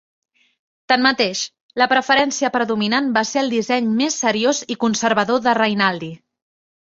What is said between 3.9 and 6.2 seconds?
més seriós i conservador de Rainaldi.